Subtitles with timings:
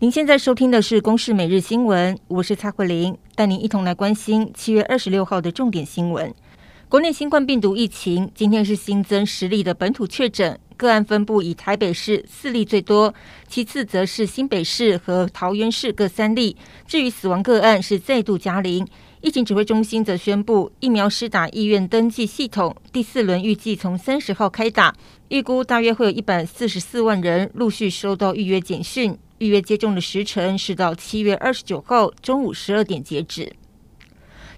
[0.00, 6.32] 您现在收听的是《公视每日新闻》，我是蔡慧玲，带您一同来关心七月二十六号的重点新闻。
[6.88, 13.12] 国内新冠病毒疫情今天是新增十例的本土确诊，个案分布以台北市四例最多，
[13.48, 16.56] 其次则是新北市和桃园市各三例。
[16.86, 18.86] 至于死亡个案是再度加零。
[19.20, 24.94] 疫情指挥中心则宣布，疫苗施打意愿登记系统第四轮预计从三十号开打，
[25.30, 29.18] 预估大约会有一百四十四万人陆续收到预约简讯。
[29.38, 33.52] 预约接种的时辰是到七月二十九号中午十二点截止。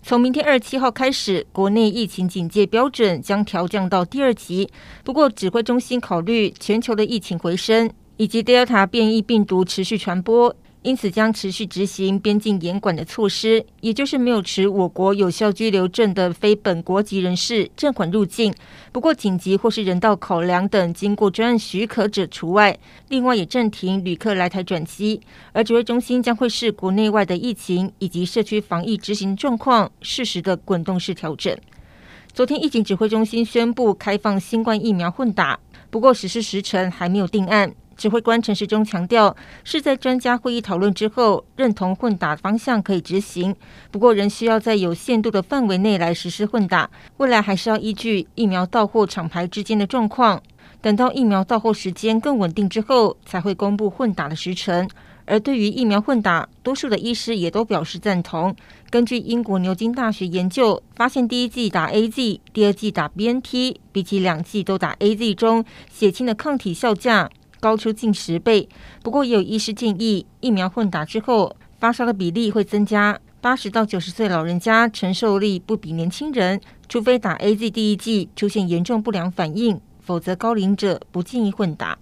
[0.02, 4.70] 从明天二十七号开始，国内疫情警戒标准将调降到第二级。
[5.04, 10.56] 不过，指挥中心考虑全球的疫情回升以及 Delta 变异病毒持续传播。
[10.82, 18.50] 因此，将持续执行边境严管的措施，也就是没有持我国有效居留证的非本国籍人士暂缓入境。
[18.90, 22.78] 不过，紧急或是人道考量等经过专案许可者除外。
[23.08, 25.20] 另外，也暂停旅客来台转机。
[25.52, 31.54] 而指挥中心将会视国内外的疫情以及社区防疫执行状况，适时的滚动式调整。
[32.32, 37.74] 昨天，疫情指挥中心宣布开放新冠疫苗混打，不过实施时程还没有定案。
[38.00, 43.54] 指挥官陈时中强调，是在专家会议讨论之后，认同混打方向可以执行，
[43.90, 46.88] 不过仍需要在有限度的范围内来实施混打。
[47.18, 50.42] 未来还是要依据疫苗到货厂牌之间的状况，
[50.80, 54.88] 等到疫苗到货时间更稳定之后，才会公布混打的时程。
[55.26, 58.56] 而对于疫苗混打，多数的医师也都表示赞同。
[58.88, 65.62] 根据英国牛津大学研究，发现第一剂打 AZ，第二季打 BNT，比起两剂都打 AZ 中，
[65.92, 67.30] 血清的抗体效价。
[67.60, 68.68] 高出近十倍，
[69.02, 81.98] 不过也有医师建议，疫苗混打之后发烧的比例会增加，八十到九十岁老人家承受力不比年轻人，除非打 AZ 第一剂出现严重不良反应，否则高龄者不建议混打。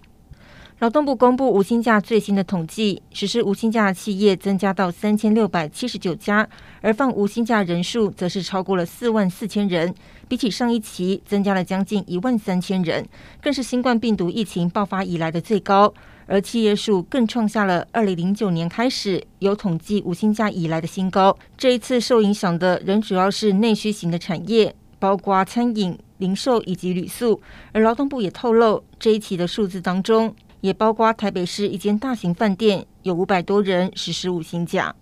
[0.81, 6.49] 劳动部公布无薪假最新的统计，实施无薪假的企业增加到三千六百七十九家，
[6.81, 9.93] 而放无薪假人数则是超过了四万四千人，
[10.29, 13.05] 比起上一期增加了将近一万三千人，
[13.43, 15.93] 更是新冠病毒疫情爆发以来的最高。
[16.29, 21.37] 而企业数更创下了二零零九年开始有统计无薪假以来的新高。
[21.57, 27.41] 这一次受影响的仍主要是内需型的产业，包括餐饮、零售以及旅宿。
[27.73, 34.95] 而劳动部也透露，这一期的数字当中，也包括台北市一间大型饭店，有五百多人实施无薪假。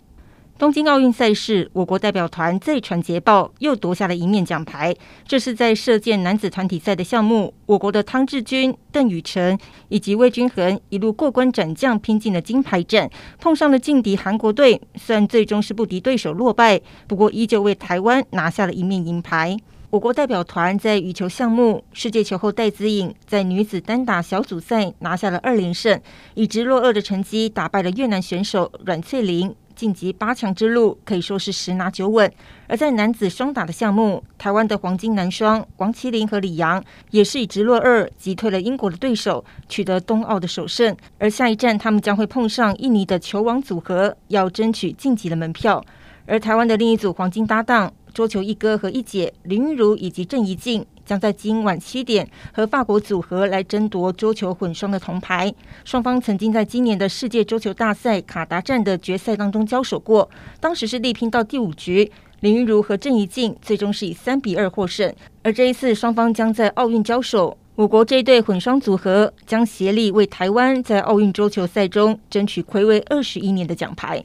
[0.58, 4.96] 东京奥运赛事，我国代表团再传捷报，又夺下了一面奖牌。
[5.26, 9.58] 这是在射箭男子团体赛的项目，我国的汤志军、邓宇成
[9.88, 14.80] 以及魏均衡一路过关斩将，拼进了金牌战，碰上了劲敌韩国队。
[14.94, 19.58] 虽然最终是不敌对手落败，不过依旧为台湾拿下了一面银牌。
[19.96, 25.98] 我国代表团在羽球项目，世界球后戴资颖在女子单打小组赛拿下了二连胜，
[26.34, 32.30] 以直落二的成绩打败了越南选手阮翠玲，晋级八强之路可以说是十拿九稳。
[32.66, 40.94] 而在男子双打的项目，台湾的黄金男双王齐麟和李洋也是以直落二击退了英国的对手，取得冬奥的首胜。
[41.18, 45.82] 而下一站他们将会碰上印尼的球王组合，要争取晋级的门票。
[46.26, 47.90] 而台湾的另一组黄金搭档。
[48.16, 55.52] 桌球一哥和一姐林昀儒以及郑怡静将在今晚七点和法国组合来争夺桌球混双的铜牌。
[55.84, 62.10] 双方曾经在今年的世界桌球大赛卡达站的决赛当中交手过，当时是力拼到第五局，
[62.40, 65.14] 林昀儒和郑怡静最终是以三比二获胜。
[65.42, 74.24] 而这一次双方将在奥运交手，我国这一对混双组合将协力为台湾在奥运桌球赛中争取睽违二十一年的奖牌。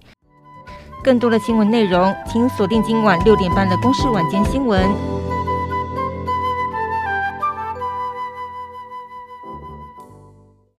[1.04, 4.84] 更多的新闻内容，请锁定今晚六点半的《公视晚间新闻》。